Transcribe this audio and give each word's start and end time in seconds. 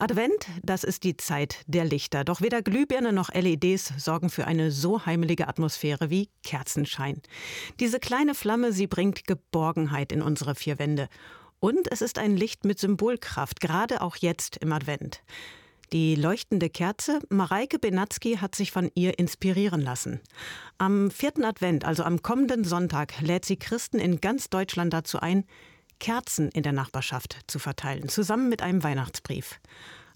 Advent, 0.00 0.46
das 0.62 0.82
ist 0.82 1.04
die 1.04 1.18
Zeit 1.18 1.58
der 1.66 1.84
Lichter. 1.84 2.24
Doch 2.24 2.40
weder 2.40 2.62
Glühbirne 2.62 3.12
noch 3.12 3.34
LEDs 3.34 3.92
sorgen 3.98 4.30
für 4.30 4.46
eine 4.46 4.70
so 4.70 5.04
heimelige 5.04 5.46
Atmosphäre 5.46 6.08
wie 6.08 6.30
Kerzenschein. 6.42 7.20
Diese 7.80 8.00
kleine 8.00 8.34
Flamme, 8.34 8.72
sie 8.72 8.86
bringt 8.86 9.26
Geborgenheit 9.26 10.10
in 10.10 10.22
unsere 10.22 10.54
vier 10.54 10.78
Wände. 10.78 11.10
Und 11.58 11.92
es 11.92 12.00
ist 12.00 12.18
ein 12.18 12.34
Licht 12.34 12.64
mit 12.64 12.78
Symbolkraft, 12.78 13.60
gerade 13.60 14.00
auch 14.00 14.16
jetzt 14.16 14.56
im 14.56 14.72
Advent. 14.72 15.22
Die 15.92 16.14
leuchtende 16.14 16.70
Kerze, 16.70 17.18
Mareike 17.28 17.78
Benatzky 17.78 18.36
hat 18.36 18.54
sich 18.54 18.72
von 18.72 18.90
ihr 18.94 19.18
inspirieren 19.18 19.82
lassen. 19.82 20.20
Am 20.78 21.10
vierten 21.10 21.44
Advent, 21.44 21.84
also 21.84 22.04
am 22.04 22.22
kommenden 22.22 22.64
Sonntag, 22.64 23.20
lädt 23.20 23.44
sie 23.44 23.58
Christen 23.58 23.98
in 23.98 24.22
ganz 24.22 24.48
Deutschland 24.48 24.94
dazu 24.94 25.20
ein, 25.20 25.44
Kerzen 26.00 26.48
in 26.48 26.64
der 26.64 26.72
Nachbarschaft 26.72 27.38
zu 27.46 27.60
verteilen, 27.60 28.08
zusammen 28.08 28.48
mit 28.48 28.62
einem 28.62 28.82
Weihnachtsbrief. 28.82 29.60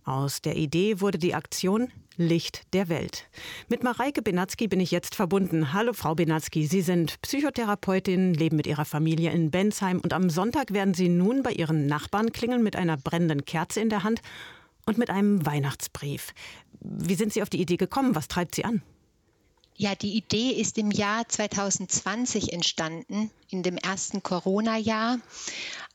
Aus 0.05 0.43
der 0.43 0.57
Idee 0.57 1.01
wurde 1.01 1.19
die 1.19 1.35
Aktion 1.35 1.93
Licht 2.17 2.63
der 2.75 2.89
Welt. 2.89 3.29
Mit 3.69 3.83
Mareike 3.83 4.23
Benatzky 4.23 4.69
bin 4.69 4.79
ich 4.79 4.91
jetzt 4.91 5.15
verbunden. 5.15 5.73
Hallo 5.73 5.93
Frau 5.93 6.15
Benatzky, 6.15 6.67
Sie 6.67 6.83
sind 6.83 7.21
Psychotherapeutin, 7.23 8.35
leben 8.35 8.57
mit 8.57 8.67
Ihrer 8.67 8.85
Familie 8.85 9.33
in 9.33 9.51
Bensheim 9.51 10.01
und 10.01 10.13
am 10.13 10.31
Sonntag 10.31 10.73
werden 10.73 10.95
Sie 10.95 11.09
nun 11.09 11.43
bei 11.43 11.53
Ihren 11.53 11.87
Nachbarn 11.87 12.33
klingeln 12.33 12.63
mit 12.63 12.77
einer 12.77 12.97
brennenden 12.97 13.45
Kerze 13.45 13.81
in 13.81 13.89
der 13.89 14.05
Hand 14.05 14.21
und 14.87 14.99
mit 14.99 15.11
einem 15.11 15.45
Weihnachtsbrief. 15.45 16.35
Wie 16.81 17.15
sind 17.15 17.33
Sie 17.33 17.43
auf 17.43 17.51
die 17.51 17.61
Idee 17.61 17.79
gekommen? 17.79 18.15
Was 18.15 18.29
treibt 18.29 18.55
Sie 18.55 18.65
an? 18.65 18.83
Ja, 19.77 19.97
die 19.97 20.17
Idee 20.17 20.51
ist 20.51 20.79
im 20.79 20.93
Jahr 20.93 21.29
2020 21.29 22.53
entstanden, 22.53 23.31
in 23.51 23.65
dem 23.65 23.77
ersten 23.77 24.23
Corona-Jahr, 24.23 25.19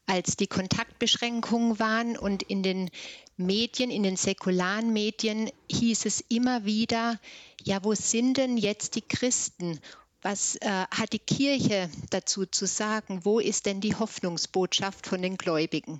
als 0.05 0.35
die 0.35 0.47
Kontaktbeschränkungen 0.47 1.79
waren 1.79 2.17
und 2.17 2.43
in 2.43 2.61
den 2.61 2.89
Medien, 3.37 3.89
in 3.89 4.03
den 4.03 4.17
säkularen 4.17 4.91
Medien 4.91 5.49
hieß 5.71 6.05
es 6.05 6.21
immer 6.27 6.65
wieder, 6.65 7.19
ja, 7.63 7.81
wo 7.81 7.95
sind 7.95 8.35
denn 8.35 8.57
jetzt 8.57 8.95
die 8.95 9.01
Christen? 9.01 9.79
Was 10.21 10.57
äh, 10.57 10.69
hat 10.91 11.13
die 11.13 11.19
Kirche 11.19 11.89
dazu 12.09 12.45
zu 12.45 12.65
sagen? 12.67 13.21
Wo 13.23 13.39
ist 13.39 13.65
denn 13.65 13.79
die 13.79 13.95
Hoffnungsbotschaft 13.95 15.07
von 15.07 15.21
den 15.21 15.37
Gläubigen? 15.37 15.99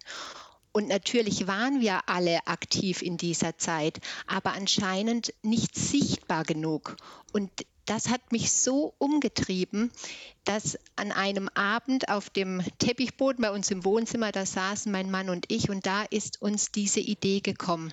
Und 0.72 0.88
natürlich 0.88 1.48
waren 1.48 1.82
wir 1.82 2.08
alle 2.08 2.46
aktiv 2.48 3.02
in 3.02 3.18
dieser 3.18 3.58
Zeit, 3.58 4.00
aber 4.28 4.54
anscheinend 4.54 5.34
nicht 5.42 5.76
sichtbar 5.76 6.44
genug. 6.44 6.96
Und 7.34 7.50
das 7.86 8.10
hat 8.10 8.32
mich 8.32 8.52
so 8.52 8.94
umgetrieben, 9.00 9.92
dass 10.44 10.78
an 10.96 11.12
einem 11.12 11.50
Abend 11.56 12.10
auf 12.10 12.30
dem 12.30 12.62
Teppichboden 12.78 13.42
bei 13.42 13.52
uns 13.52 13.72
im 13.72 13.84
Wohnzimmer, 13.84 14.32
da 14.32 14.46
saßen 14.46 14.92
mein 14.92 15.10
Mann 15.10 15.30
und 15.30 15.52
ich 15.52 15.72
und 15.72 15.88
da 15.88 16.04
ist 16.04 16.40
uns 16.40 16.72
diese 16.72 17.00
Idee 17.00 17.40
gekommen 17.40 17.92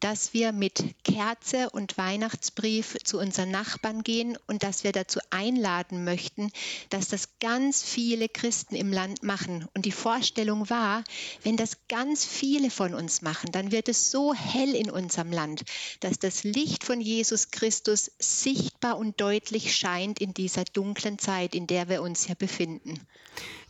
dass 0.00 0.32
wir 0.32 0.52
mit 0.52 0.82
Kerze 1.04 1.70
und 1.70 1.96
Weihnachtsbrief 1.98 2.96
zu 3.04 3.18
unseren 3.18 3.50
Nachbarn 3.50 4.02
gehen 4.02 4.36
und 4.46 4.62
dass 4.62 4.82
wir 4.84 4.92
dazu 4.92 5.20
einladen 5.30 6.04
möchten, 6.04 6.50
dass 6.88 7.08
das 7.08 7.38
ganz 7.38 7.82
viele 7.82 8.28
Christen 8.28 8.74
im 8.74 8.92
Land 8.92 9.22
machen. 9.22 9.68
Und 9.74 9.84
die 9.84 9.92
Vorstellung 9.92 10.68
war, 10.70 11.04
wenn 11.42 11.56
das 11.56 11.76
ganz 11.88 12.24
viele 12.24 12.70
von 12.70 12.94
uns 12.94 13.22
machen, 13.22 13.52
dann 13.52 13.72
wird 13.72 13.88
es 13.88 14.10
so 14.10 14.34
hell 14.34 14.74
in 14.74 14.90
unserem 14.90 15.32
Land, 15.32 15.62
dass 16.00 16.18
das 16.18 16.44
Licht 16.44 16.84
von 16.84 17.00
Jesus 17.00 17.50
Christus 17.50 18.10
sichtbar 18.18 18.98
und 18.98 19.20
deutlich 19.20 19.76
scheint 19.76 20.20
in 20.20 20.34
dieser 20.34 20.64
dunklen 20.64 21.18
Zeit, 21.18 21.54
in 21.54 21.66
der 21.66 21.88
wir 21.88 22.02
uns 22.02 22.26
hier 22.26 22.34
befinden. 22.34 23.06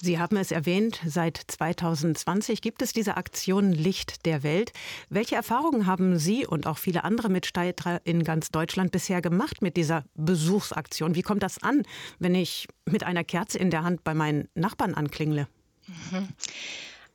Sie 0.02 0.18
haben 0.18 0.38
es 0.38 0.50
erwähnt, 0.50 0.98
seit 1.04 1.36
2020 1.46 2.62
gibt 2.62 2.80
es 2.80 2.94
diese 2.94 3.18
Aktion 3.18 3.70
Licht 3.70 4.24
der 4.24 4.42
Welt. 4.42 4.72
Welche 5.10 5.34
Erfahrungen 5.34 5.84
haben 5.84 6.18
Sie 6.18 6.46
und 6.46 6.66
auch 6.66 6.78
viele 6.78 7.04
andere 7.04 7.28
Mitstreiter 7.28 8.00
in 8.04 8.24
ganz 8.24 8.50
Deutschland 8.50 8.92
bisher 8.92 9.20
gemacht 9.20 9.60
mit 9.60 9.76
dieser 9.76 10.04
Besuchsaktion? 10.14 11.14
Wie 11.16 11.22
kommt 11.22 11.42
das 11.42 11.62
an, 11.62 11.82
wenn 12.18 12.34
ich 12.34 12.66
mit 12.86 13.04
einer 13.04 13.24
Kerze 13.24 13.58
in 13.58 13.70
der 13.70 13.82
Hand 13.84 14.02
bei 14.02 14.14
meinen 14.14 14.48
Nachbarn 14.54 14.94
anklingle? 14.94 15.48
Mhm. 15.86 16.28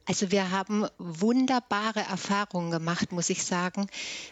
Also 0.08 0.30
wir 0.30 0.52
haben 0.52 0.86
wunderbare 1.00 2.02
Erfahrungen 2.02 2.70
gemacht, 2.70 3.12
muss 3.12 3.32
ich 3.32 3.44
sagen. 3.44 3.88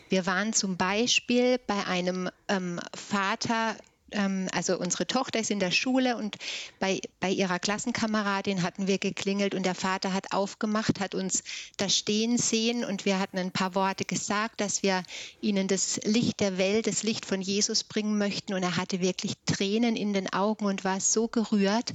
Wir 0.10 0.28
waren 0.28 0.54
zum 0.54 0.78
Beispiel 0.78 1.58
bei 1.58 1.88
einem 1.88 2.30
ähm, 2.48 2.80
Vater 2.96 3.76
ähm, 4.14 4.48
also 4.54 4.78
unsere 4.78 5.06
Tochter 5.06 5.40
ist 5.40 5.52
in 5.52 5.60
der 5.60 5.72
Schule 5.72 6.18
und 6.18 6.38
bei, 6.80 7.02
bei 7.20 7.30
ihrer 7.30 7.60
Klassenkameradin 7.60 8.64
hatten 8.64 8.88
wir 8.88 8.98
geklingelt 8.98 9.56
und 9.56 9.66
der 9.66 9.76
Vater 9.76 10.14
hat 10.14 10.32
aufgemacht, 10.32 11.00
hat 11.00 11.16
uns 11.16 11.44
da 11.78 11.90
stehen 11.90 12.38
sehen 12.38 12.86
und 12.86 13.06
wir 13.06 13.20
hatten 13.20 13.38
ein 13.38 13.52
paar 13.52 13.76
Worte 13.76 14.06
gesagt, 14.06 14.62
dass 14.62 14.84
wir 14.84 15.04
ihnen 15.42 15.68
das 15.68 16.00
Licht 16.04 16.40
der 16.40 16.58
Welt, 16.58 16.88
das 16.88 17.04
Licht 17.04 17.26
von 17.26 17.42
Jesus 17.42 17.84
bringen 17.84 18.18
möchten 18.18 18.54
und 18.54 18.64
er 18.64 18.78
hatte 18.78 19.02
wirklich 19.02 19.34
Tränen 19.46 19.96
in 19.96 20.14
den 20.14 20.32
Augen 20.32 20.66
und 20.66 20.84
war 20.84 21.00
so 21.00 21.28
gerührt. 21.28 21.92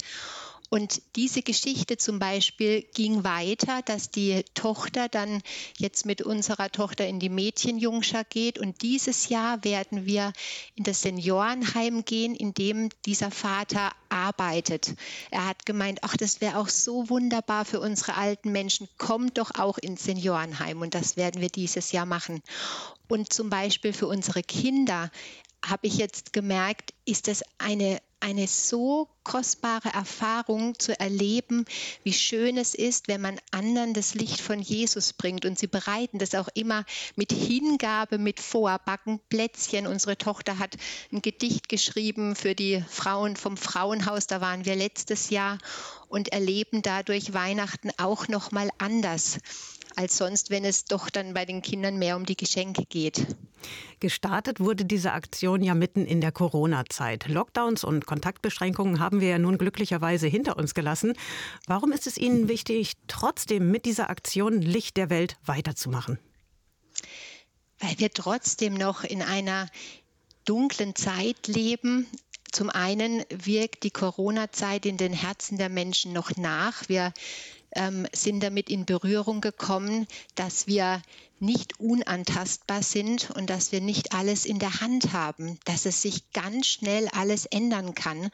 Und 0.69 1.01
diese 1.15 1.41
Geschichte 1.41 1.97
zum 1.97 2.19
Beispiel 2.19 2.83
ging 2.93 3.23
weiter, 3.23 3.81
dass 3.83 4.11
die 4.11 4.43
Tochter 4.53 5.09
dann 5.09 5.41
jetzt 5.77 6.05
mit 6.05 6.21
unserer 6.21 6.71
Tochter 6.71 7.07
in 7.07 7.19
die 7.19 7.29
Mädchenjungschar 7.29 8.23
geht. 8.23 8.59
Und 8.59 8.83
dieses 8.83 9.29
Jahr 9.29 9.63
werden 9.63 10.05
wir 10.05 10.31
in 10.75 10.83
das 10.83 11.01
Seniorenheim 11.01 12.05
gehen, 12.05 12.35
in 12.35 12.53
dem 12.53 12.89
dieser 13.05 13.31
Vater 13.31 13.91
arbeitet. 14.09 14.93
Er 15.31 15.47
hat 15.47 15.65
gemeint, 15.65 15.99
ach, 16.03 16.15
das 16.15 16.39
wäre 16.39 16.57
auch 16.59 16.69
so 16.69 17.09
wunderbar 17.09 17.65
für 17.65 17.79
unsere 17.79 18.15
alten 18.15 18.51
Menschen. 18.51 18.87
Kommt 18.99 19.39
doch 19.39 19.51
auch 19.55 19.79
ins 19.79 20.03
Seniorenheim. 20.03 20.81
Und 20.81 20.93
das 20.93 21.17
werden 21.17 21.41
wir 21.41 21.49
dieses 21.49 21.91
Jahr 21.91 22.05
machen. 22.05 22.43
Und 23.07 23.33
zum 23.33 23.49
Beispiel 23.49 23.91
für 23.91 24.05
unsere 24.05 24.43
Kinder 24.43 25.09
habe 25.65 25.87
ich 25.87 25.97
jetzt 25.97 26.33
gemerkt, 26.33 26.93
ist 27.05 27.27
es 27.27 27.43
eine 27.57 27.99
eine 28.21 28.47
so 28.47 29.07
kostbare 29.23 29.89
Erfahrung 29.89 30.77
zu 30.77 30.99
erleben, 30.99 31.65
wie 32.03 32.13
schön 32.13 32.57
es 32.57 32.75
ist, 32.75 33.07
wenn 33.07 33.21
man 33.21 33.39
anderen 33.51 33.93
das 33.93 34.13
Licht 34.13 34.41
von 34.41 34.59
Jesus 34.59 35.13
bringt. 35.13 35.45
Und 35.45 35.57
sie 35.57 35.67
bereiten 35.67 36.19
das 36.19 36.35
auch 36.35 36.49
immer 36.53 36.83
mit 37.15 37.31
Hingabe, 37.31 38.17
mit 38.17 38.39
Vorbacken, 38.39 39.19
Plätzchen. 39.29 39.87
Unsere 39.87 40.17
Tochter 40.17 40.59
hat 40.59 40.75
ein 41.11 41.21
Gedicht 41.21 41.69
geschrieben 41.69 42.35
für 42.35 42.55
die 42.55 42.83
Frauen 42.89 43.35
vom 43.35 43.55
Frauenhaus. 43.55 44.27
Da 44.27 44.41
waren 44.41 44.65
wir 44.65 44.75
letztes 44.75 45.29
Jahr 45.29 45.57
und 46.07 46.29
erleben 46.29 46.81
dadurch 46.81 47.33
Weihnachten 47.33 47.91
auch 47.97 48.27
noch 48.27 48.51
mal 48.51 48.69
anders 48.79 49.37
als 49.99 50.15
sonst, 50.15 50.49
wenn 50.49 50.63
es 50.63 50.85
doch 50.85 51.09
dann 51.09 51.33
bei 51.33 51.43
den 51.43 51.61
Kindern 51.61 51.99
mehr 51.99 52.15
um 52.15 52.25
die 52.25 52.37
Geschenke 52.37 52.85
geht. 52.85 53.27
Gestartet 53.99 54.61
wurde 54.61 54.85
diese 54.85 55.11
Aktion 55.11 55.61
ja 55.61 55.75
mitten 55.75 56.05
in 56.05 56.21
der 56.21 56.31
Corona-Zeit. 56.31 57.27
Lockdowns 57.27 57.83
und 57.83 58.05
Kontaktbeschränkungen 58.05 58.99
haben 59.01 59.19
wir 59.19 59.27
ja 59.27 59.37
nun 59.37 59.57
glücklicherweise 59.57 60.27
hinter 60.27 60.55
uns 60.55 60.73
gelassen. 60.73 61.15
Warum 61.67 61.91
ist 61.91 62.07
es 62.07 62.17
Ihnen 62.17 62.47
wichtig, 62.47 62.93
trotzdem 63.07 63.69
mit 63.71 63.83
dieser 63.83 64.09
Aktion 64.09 64.61
Licht 64.61 64.95
der 64.95 65.09
Welt 65.09 65.35
weiterzumachen? 65.43 66.17
Weil 67.79 67.99
wir 67.99 68.11
trotzdem 68.11 68.75
noch 68.75 69.03
in 69.03 69.21
einer 69.21 69.67
dunklen 70.45 70.95
Zeit 70.95 71.47
leben, 71.47 72.07
zum 72.51 72.69
einen 72.69 73.23
wirkt 73.29 73.83
die 73.83 73.91
Corona-Zeit 73.91 74.85
in 74.85 74.97
den 74.97 75.13
Herzen 75.13 75.57
der 75.57 75.69
Menschen 75.69 76.13
noch 76.13 76.35
nach. 76.37 76.87
Wir 76.87 77.13
ähm, 77.75 78.07
sind 78.13 78.41
damit 78.41 78.69
in 78.69 78.85
Berührung 78.85 79.41
gekommen, 79.41 80.07
dass 80.35 80.67
wir 80.67 81.01
nicht 81.39 81.79
unantastbar 81.79 82.83
sind 82.83 83.31
und 83.31 83.49
dass 83.49 83.71
wir 83.71 83.81
nicht 83.81 84.13
alles 84.13 84.45
in 84.45 84.59
der 84.59 84.81
Hand 84.81 85.13
haben, 85.13 85.59
dass 85.65 85.85
es 85.85 86.01
sich 86.01 86.31
ganz 86.31 86.67
schnell 86.67 87.07
alles 87.09 87.45
ändern 87.45 87.95
kann. 87.95 88.29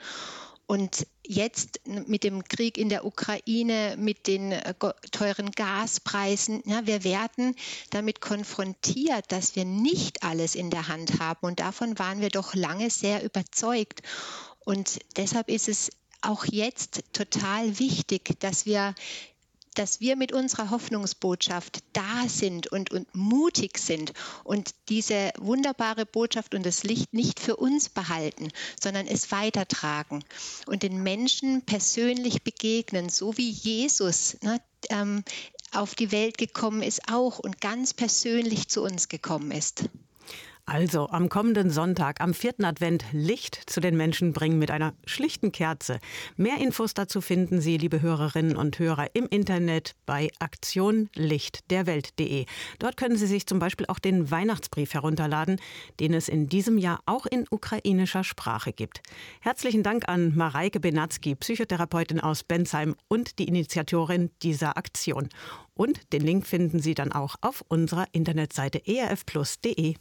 Und 0.67 1.05
jetzt 1.23 1.81
mit 1.85 2.23
dem 2.23 2.43
Krieg 2.43 2.77
in 2.77 2.89
der 2.89 3.05
Ukraine, 3.05 3.95
mit 3.99 4.25
den 4.25 4.51
äh, 4.51 4.73
teuren 5.11 5.51
Gaspreisen, 5.51 6.63
ja, 6.65 6.87
wir 6.87 7.03
werden 7.03 7.55
damit 7.91 8.19
konfrontiert, 8.19 9.31
dass 9.31 9.55
wir 9.55 9.65
nicht 9.65 10.23
alles 10.23 10.55
in 10.55 10.71
der 10.71 10.87
Hand 10.87 11.19
haben. 11.19 11.45
Und 11.45 11.59
davon 11.59 11.99
waren 11.99 12.19
wir 12.19 12.29
doch 12.29 12.55
lange 12.55 12.89
sehr 12.89 13.23
überzeugt. 13.23 14.01
Und 14.59 14.99
deshalb 15.17 15.49
ist 15.49 15.69
es 15.69 15.91
auch 16.21 16.45
jetzt 16.45 17.03
total 17.13 17.77
wichtig, 17.77 18.39
dass 18.39 18.65
wir 18.65 18.95
dass 19.75 19.99
wir 19.99 20.15
mit 20.15 20.31
unserer 20.31 20.71
Hoffnungsbotschaft 20.71 21.79
da 21.93 22.27
sind 22.27 22.67
und, 22.67 22.91
und 22.91 23.13
mutig 23.13 23.77
sind 23.77 24.13
und 24.43 24.73
diese 24.89 25.31
wunderbare 25.37 26.05
Botschaft 26.05 26.55
und 26.55 26.65
das 26.65 26.83
Licht 26.83 27.13
nicht 27.13 27.39
für 27.39 27.55
uns 27.55 27.89
behalten, 27.89 28.49
sondern 28.81 29.07
es 29.07 29.31
weitertragen 29.31 30.23
und 30.65 30.83
den 30.83 31.03
Menschen 31.03 31.61
persönlich 31.63 32.43
begegnen, 32.43 33.09
so 33.09 33.37
wie 33.37 33.49
Jesus 33.49 34.37
ne, 34.41 34.59
ähm, 34.89 35.23
auf 35.71 35.95
die 35.95 36.11
Welt 36.11 36.37
gekommen 36.37 36.81
ist 36.81 37.11
auch 37.11 37.39
und 37.39 37.61
ganz 37.61 37.93
persönlich 37.93 38.67
zu 38.69 38.81
uns 38.81 39.09
gekommen 39.09 39.51
ist. 39.51 39.85
Also 40.67 41.09
am 41.09 41.29
kommenden 41.29 41.69
Sonntag, 41.69 42.21
am 42.21 42.33
vierten 42.33 42.65
Advent, 42.65 43.05
Licht 43.11 43.69
zu 43.69 43.81
den 43.81 43.95
Menschen 43.95 44.33
bringen 44.33 44.57
mit 44.57 44.71
einer 44.71 44.95
schlichten 45.05 45.51
Kerze. 45.51 45.99
Mehr 46.37 46.57
Infos 46.57 46.95
dazu 46.95 47.21
finden 47.21 47.61
Sie, 47.61 47.77
liebe 47.77 48.01
Hörerinnen 48.01 48.57
und 48.57 48.79
Hörer, 48.79 49.09
im 49.13 49.27
Internet 49.27 49.93
bei 50.07 50.31
aktionlichtderwelt.de. 50.39 52.47
Dort 52.79 52.97
können 52.97 53.15
Sie 53.15 53.27
sich 53.27 53.45
zum 53.45 53.59
Beispiel 53.59 53.85
auch 53.85 53.99
den 53.99 54.31
Weihnachtsbrief 54.31 54.95
herunterladen, 54.95 55.61
den 55.99 56.15
es 56.15 56.27
in 56.27 56.49
diesem 56.49 56.79
Jahr 56.79 56.99
auch 57.05 57.27
in 57.27 57.45
ukrainischer 57.51 58.23
Sprache 58.23 58.73
gibt. 58.73 59.03
Herzlichen 59.41 59.83
Dank 59.83 60.09
an 60.09 60.35
Mareike 60.35 60.79
Benatzky, 60.79 61.35
Psychotherapeutin 61.35 62.19
aus 62.19 62.43
Bensheim 62.43 62.95
und 63.07 63.37
die 63.37 63.47
Initiatorin 63.47 64.31
dieser 64.41 64.77
Aktion. 64.77 65.29
Und 65.75 66.11
den 66.11 66.23
Link 66.23 66.47
finden 66.47 66.79
Sie 66.79 66.95
dann 66.95 67.11
auch 67.11 67.35
auf 67.41 67.63
unserer 67.67 68.07
Internetseite 68.13 68.81
erfplus.de. 68.87 69.97